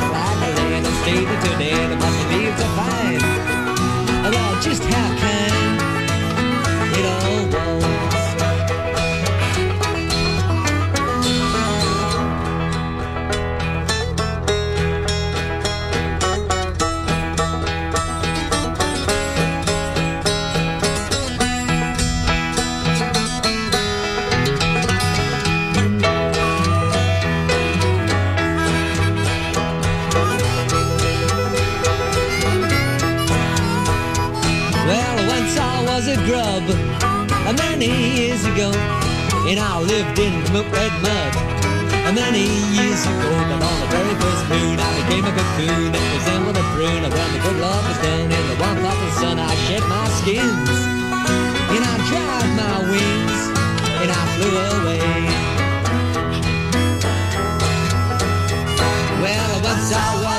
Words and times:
And 0.00 0.86
stayed 1.02 1.28
it 1.28 1.40
today. 1.50 1.88
The 1.88 1.96
must 1.96 2.28
leaves 2.28 2.60
are 2.62 2.74
fine. 2.76 3.20
Well, 4.30 4.62
just 4.62 4.82
how 4.84 5.15
and 39.46 39.60
I 39.60 39.78
lived 39.78 40.18
in 40.18 40.32
milk 40.52 40.66
red 40.72 40.92
mud. 41.02 41.32
And 42.06 42.14
Many 42.16 42.46
years 42.74 43.02
ago, 43.06 43.30
but 43.50 43.62
on 43.62 43.76
the 43.82 43.88
very 43.94 44.14
first 44.22 44.44
moon, 44.50 44.78
I 44.78 44.90
became 45.02 45.24
a 45.24 45.32
cocoon 45.38 45.92
that 45.92 46.06
resembled 46.14 46.56
a 46.56 46.64
prune. 46.74 47.02
And 47.06 47.12
When 47.14 47.30
the 47.34 47.40
good 47.46 47.58
love 47.62 47.82
was 47.86 47.98
done 48.02 48.30
in 48.30 48.44
the 48.50 48.56
warmth 48.58 48.86
of 48.90 48.98
the 49.04 49.10
sun, 49.20 49.38
I 49.38 49.52
shed 49.66 49.84
my 49.86 50.06
skins, 50.18 50.70
and 51.74 51.82
I 51.82 51.94
dried 52.10 52.50
my 52.58 52.76
wings, 52.90 53.40
and 54.02 54.10
I 54.10 54.22
flew 54.34 54.54
away. 54.78 55.02
Well, 59.22 59.54
once 59.62 59.90
I 59.92 60.10
was 60.24 60.35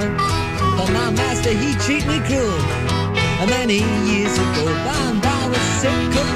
years. 0.00 0.16
But 0.76 0.90
my 0.92 1.10
master, 1.10 1.50
he 1.50 1.74
treat 1.84 2.06
me 2.06 2.18
cruel. 2.26 2.58
Uh, 3.40 3.46
Many 3.46 3.80
years 4.10 4.34
ago, 4.36 4.64
by 4.84 4.96
and 5.10 5.22
by 5.22 5.46
was 5.48 5.66
sick, 5.80 6.35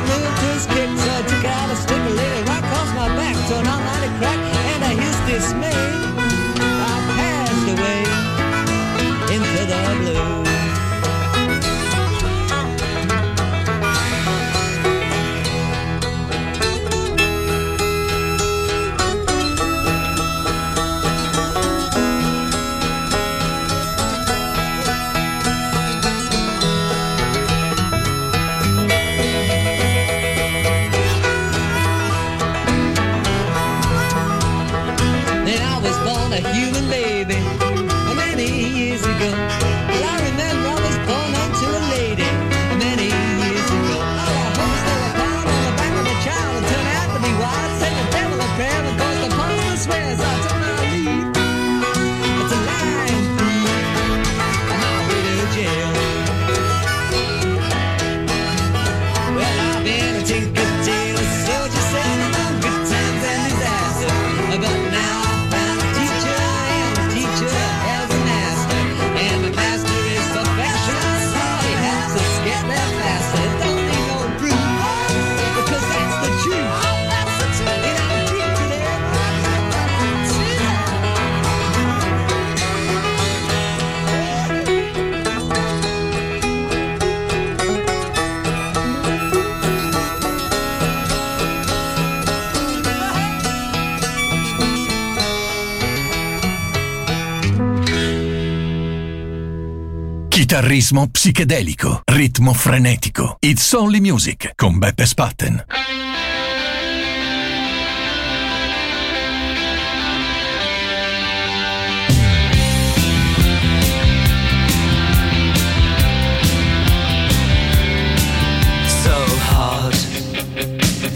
Chitarrismo 100.50 101.07
psichedelico, 101.07 102.02
ritmo 102.07 102.52
frenetico. 102.52 103.37
It's 103.38 103.73
Only 103.73 104.00
Music 104.00 104.50
con 104.57 104.80
Beppe 104.80 105.07
Spatten. 105.07 105.64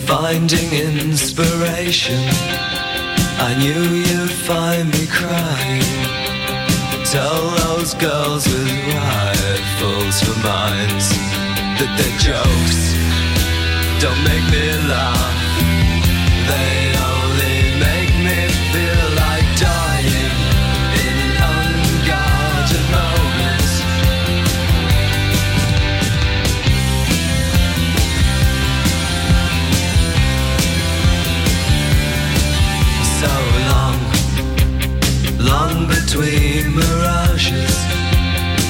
finding 0.07 0.73
inspiration. 0.73 2.21
I 3.41 3.55
knew 3.59 3.83
you'd 3.83 4.31
find 4.31 4.93
me 4.93 5.07
crying. 5.09 6.14
Tell 7.15 7.49
those 7.51 7.95
girls 7.95 8.45
with 8.45 8.69
rifles 8.93 10.21
for 10.21 10.37
minds 10.43 11.11
that 11.79 11.95
their 11.95 12.15
jokes 12.19 12.91
don't 14.03 14.19
make 14.27 14.43
me 14.51 14.67
laugh. 14.91 15.39
They 16.49 16.94
between 36.15 36.77
mirages. 36.77 37.75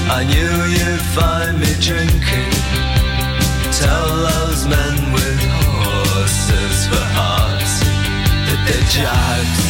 I 0.09 0.25
knew 0.25 0.55
you'd 0.77 1.07
find 1.13 1.61
me 1.61 1.73
drinking. 1.79 2.53
Tell 3.71 4.09
those 4.31 4.67
men 4.67 5.13
with 5.13 5.41
horses 5.53 6.87
for 6.89 7.05
hearts 7.19 7.81
that 8.47 8.61
they're 8.67 8.89
jags 8.89 9.65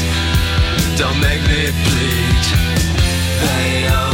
don't 0.96 1.18
make 1.18 1.42
me 1.50 1.72
bleed. 1.82 2.44
They 3.42 3.88
only 3.90 4.13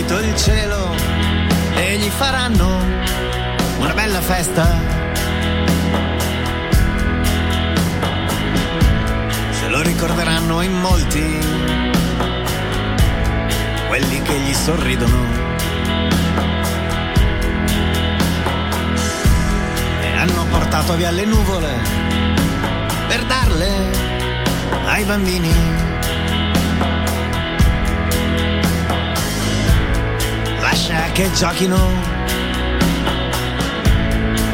finito 0.00 0.18
il 0.20 0.36
cielo 0.36 0.94
e 1.74 1.98
gli 1.98 2.08
faranno 2.08 2.78
una 3.78 3.92
bella 3.92 4.20
festa. 4.20 4.66
Se 9.50 9.68
lo 9.68 9.82
ricorderanno 9.82 10.62
in 10.62 10.72
molti, 10.72 11.38
quelli 13.88 14.22
che 14.22 14.38
gli 14.38 14.54
sorridono. 14.54 15.18
E 20.00 20.16
hanno 20.16 20.44
portato 20.46 20.94
via 20.94 21.10
le 21.10 21.24
nuvole 21.26 21.72
per 23.06 23.22
darle 23.24 23.90
ai 24.86 25.04
bambini. 25.04 25.89
Lascia 30.70 31.10
che 31.10 31.28
giochino 31.32 31.76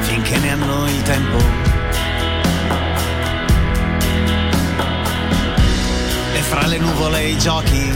finché 0.00 0.38
ne 0.38 0.50
hanno 0.50 0.87
il 0.88 1.02
tempo. 1.02 1.37
E 6.33 6.40
fra 6.40 6.66
le 6.68 6.79
nuvole 6.79 7.20
e 7.20 7.29
i 7.33 7.38
giochi 7.38 7.92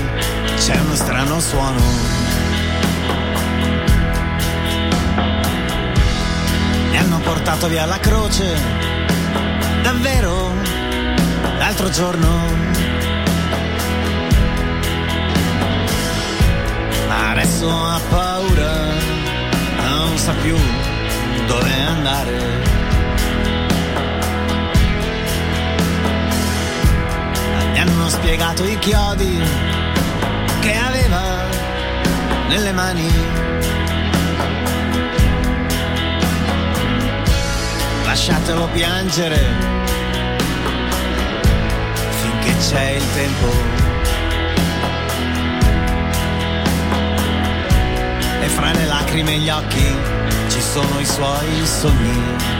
c'è 0.58 0.78
uno 0.80 0.94
strano 0.96 1.40
suono. 1.40 1.80
Ne 6.90 6.98
hanno 6.98 7.20
portato 7.20 7.68
via 7.68 7.86
la 7.86 7.98
croce, 8.00 8.54
davvero, 9.82 10.52
l'altro 11.56 11.88
giorno. 11.88 12.89
Adesso 17.50 17.68
ha 17.68 18.00
paura, 18.08 18.72
non 19.82 20.16
sa 20.16 20.32
più 20.34 20.56
dove 21.46 21.72
andare. 21.88 22.38
Mi 27.72 27.78
hanno 27.80 28.08
spiegato 28.08 28.64
i 28.64 28.78
chiodi 28.78 29.42
che 30.60 30.74
aveva 30.76 31.44
nelle 32.48 32.72
mani. 32.72 33.10
Lasciatelo 38.04 38.68
piangere 38.72 39.38
finché 42.22 42.56
c'è 42.58 42.90
il 42.90 43.04
tempo. 43.12 43.89
Fra 48.60 48.72
le 48.72 48.84
lacrime 48.84 49.32
e 49.32 49.38
gli 49.38 49.48
occhi 49.48 49.96
ci 50.48 50.60
sono 50.60 51.00
i 51.00 51.06
suoi 51.06 51.64
sogni. 51.64 52.59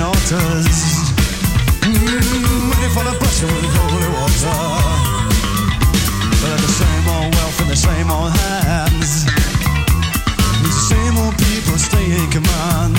The 0.00 0.08
pristine. 0.08 1.12
Mm, 1.84 2.72
ready 2.72 2.88
for 2.94 3.04
the 3.04 3.12
blessing 3.20 3.52
with 3.52 3.68
holy 3.76 4.08
water. 4.16 4.56
But 6.40 6.56
the 6.56 6.72
same 6.72 7.06
old 7.08 7.34
wealth 7.36 7.60
in 7.60 7.68
the 7.68 7.76
same 7.76 8.08
old 8.08 8.32
hands. 8.32 9.28
These 10.64 10.80
same 10.88 11.16
old 11.20 11.36
people 11.36 11.76
stay 11.76 12.06
in 12.16 12.26
command. 12.32 12.96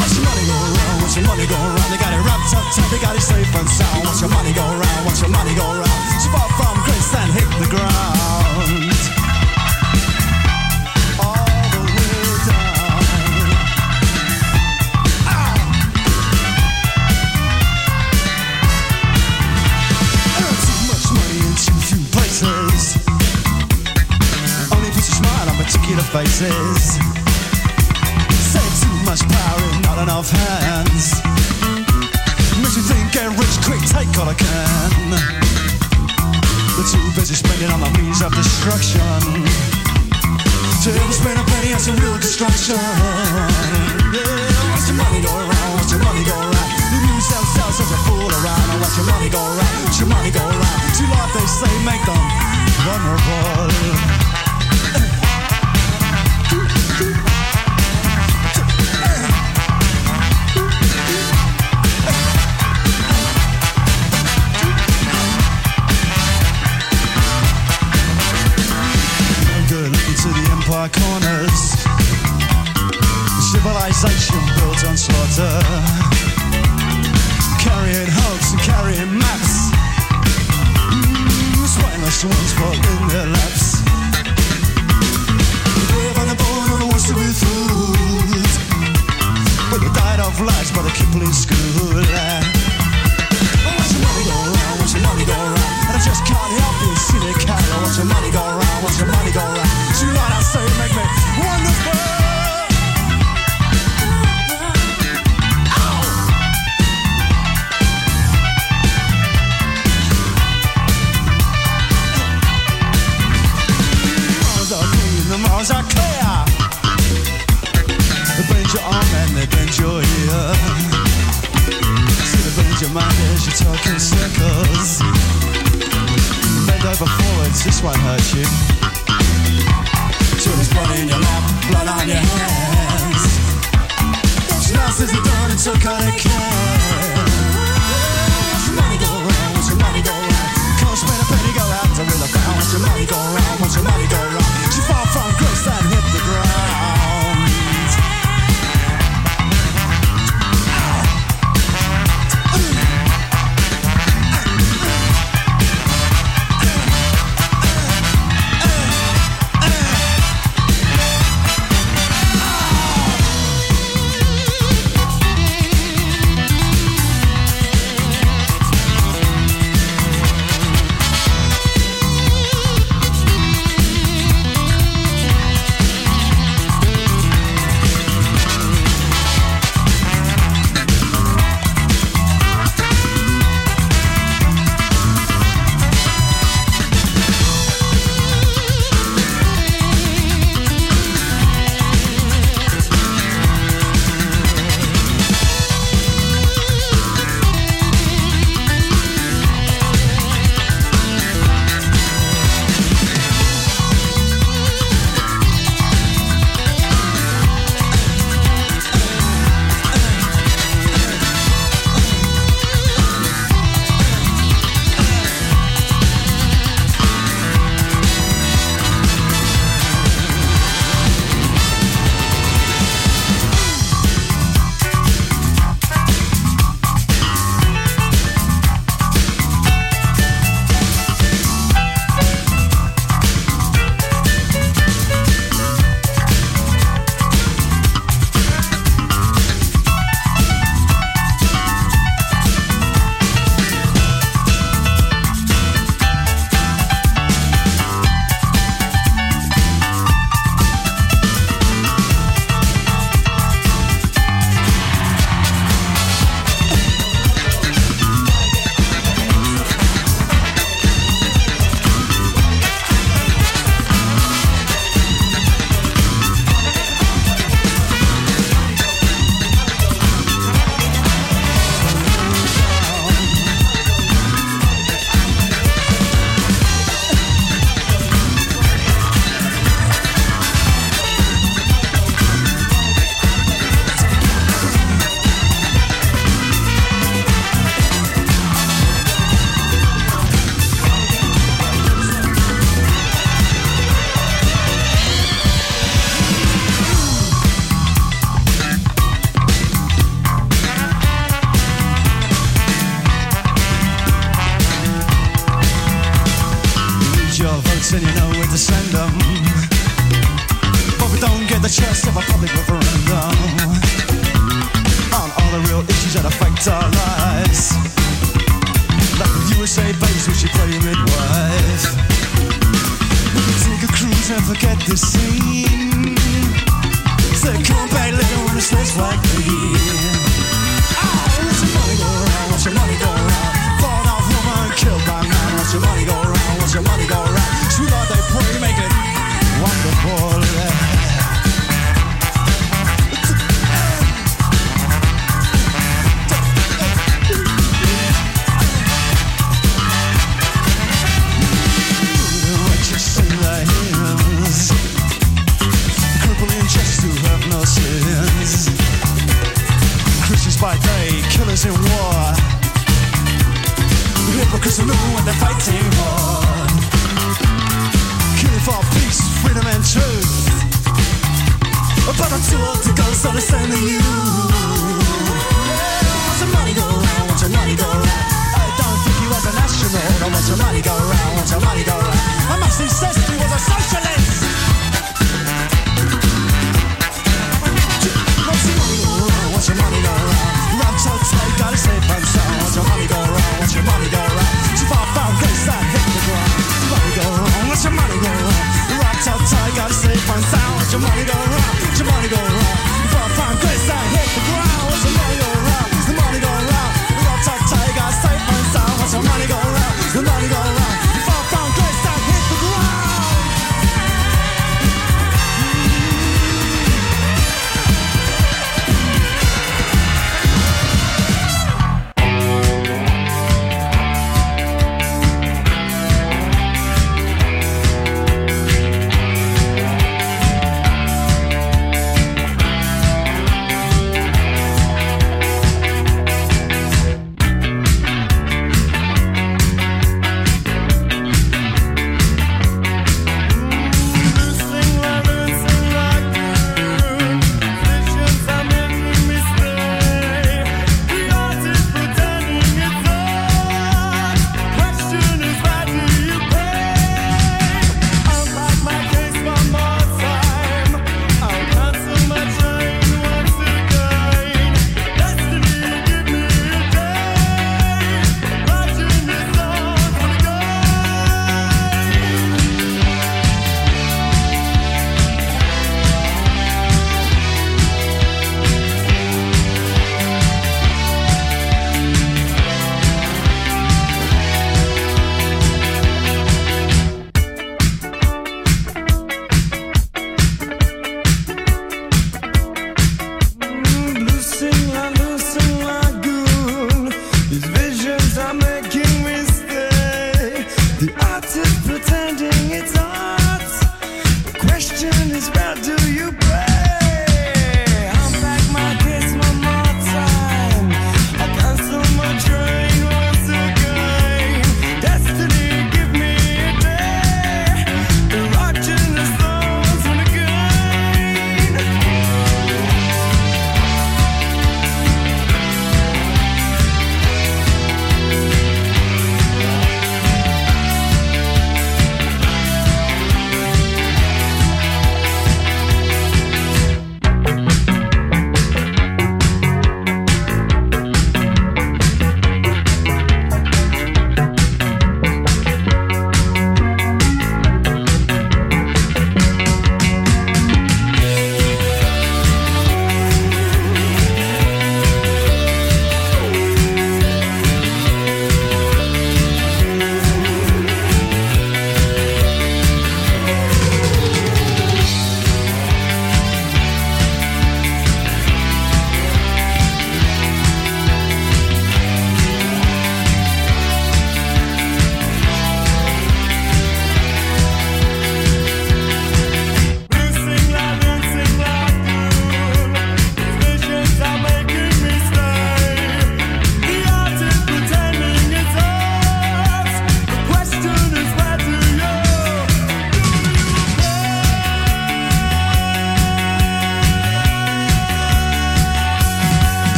Watch 0.00 0.14
your 0.16 0.24
money 0.24 0.44
go 0.48 0.56
round, 0.56 0.96
watch 1.04 1.16
your 1.16 1.26
money 1.28 1.46
go 1.46 1.58
round. 1.60 1.90
They 1.92 2.00
got 2.00 2.12
it 2.16 2.24
wrapped 2.24 2.54
up 2.56 2.64
tight, 2.72 2.88
they 2.88 3.00
got 3.04 3.16
it 3.16 3.20
safe 3.20 3.52
and 3.52 3.68
sound. 3.68 4.04
Watch 4.08 4.20
your 4.24 4.32
money 4.32 4.52
go 4.56 4.64
round, 4.64 5.00
watch 5.04 5.20
your 5.20 5.30
money 5.30 5.52
go 5.54 5.66
round. 5.76 6.02
So 6.24 6.32
far 6.32 6.48
from 6.56 6.76
grace 6.88 7.12
and 7.12 7.30
hit 7.36 7.48
the 7.60 7.68
ground. 7.68 8.07
to 25.98 26.04
faces. 26.14 26.94
Say 28.54 28.66
too 28.82 28.96
much 29.02 29.22
power 29.26 29.62
in 29.74 29.82
not 29.82 29.98
enough 29.98 30.30
hands. 30.30 31.18
Makes 32.62 32.76
you 32.78 32.86
think 32.86 33.10
and 33.18 33.34
rich 33.34 33.56
quick, 33.66 33.82
take 33.90 34.06
all 34.14 34.30
I 34.30 34.34
can. 34.38 34.92
They're 36.76 36.86
too 36.86 37.02
busy 37.18 37.34
spending 37.34 37.70
on 37.74 37.80
the 37.82 37.90
means 37.98 38.22
of 38.22 38.30
destruction. 38.30 39.18
To 40.82 40.88
ever 40.94 41.14
spend 41.14 41.38
a 41.42 41.44
penny 41.50 41.74
on 41.74 41.80
some 41.80 41.96
real 41.98 42.18
destruction. 42.22 42.78
Yeah, 44.14 44.22
watch 44.70 44.86
your 44.86 44.98
money 45.02 45.18
go 45.18 45.34
around, 45.34 45.70
watch 45.82 45.90
your 45.90 46.02
money 46.06 46.22
go 46.22 46.36
around. 46.38 46.70
You 46.94 46.98
lose 47.10 47.26
themselves 47.26 47.82
as 47.82 47.90
a 47.90 47.98
fool 48.06 48.30
around. 48.38 48.66
Watch 48.78 48.94
your 48.94 49.08
money 49.10 49.28
go 49.34 49.42
around, 49.42 49.76
watch 49.82 49.98
your 49.98 50.10
money 50.14 50.30
go 50.30 50.46
around. 50.46 50.78
Too 50.94 51.10
love 51.10 51.30
they 51.34 51.46
say 51.48 51.72
make 51.82 52.02
them 52.06 52.22
vulnerable. 52.86 53.47